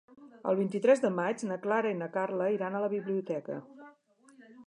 El 0.51 0.55
vint-i-tres 0.59 1.03
de 1.03 1.11
maig 1.17 1.43
na 1.51 1.57
Clara 1.65 1.91
i 1.95 1.99
na 1.99 2.09
Carla 2.17 2.49
iran 2.55 2.77
a 2.79 2.83
la 2.87 2.91
biblioteca. 2.97 3.61